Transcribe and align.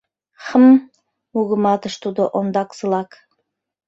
Хм!— 0.45 0.63
мугыматыш 1.33 1.95
тудо 2.03 2.23
ондаксылак. 2.37 3.09